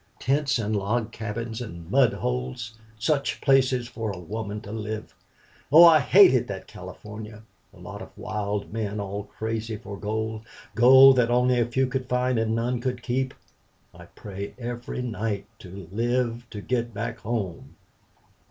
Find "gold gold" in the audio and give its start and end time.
9.99-11.17